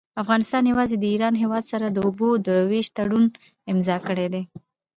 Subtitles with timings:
[0.23, 3.25] افغانستان يوازي د ايران هيواد سره د اوبو د ويش تړون
[3.71, 4.41] امضأ کړي دي.